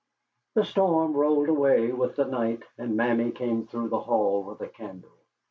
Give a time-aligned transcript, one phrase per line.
[0.55, 4.67] The storm rolled away with the night, and Mammy came through the hall with a
[4.67, 5.11] candle.